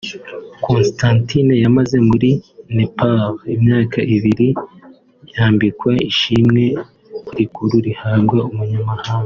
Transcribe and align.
Constantine 0.65 1.53
yamaze 1.63 1.97
muri 2.09 2.29
Nepal 2.75 3.29
imyaka 3.55 3.99
ibiri 4.15 4.47
yambikwa 5.33 5.91
ishimwe 6.09 6.63
rikuru 7.37 7.75
rihabwa 7.85 8.37
umunyamahanga 8.51 9.09